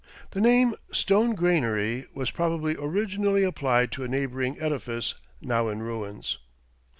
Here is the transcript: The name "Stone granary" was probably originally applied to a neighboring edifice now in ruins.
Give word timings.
The 0.31 0.41
name 0.41 0.73
"Stone 0.91 1.35
granary" 1.35 2.07
was 2.11 2.31
probably 2.31 2.75
originally 2.75 3.43
applied 3.43 3.91
to 3.91 4.03
a 4.03 4.07
neighboring 4.07 4.59
edifice 4.59 5.13
now 5.41 5.67
in 5.67 5.83
ruins. 5.83 6.39